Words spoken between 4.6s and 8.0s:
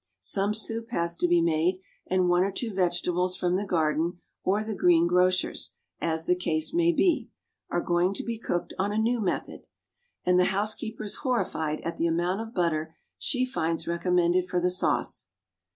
the greengrocer's, as the case may be, are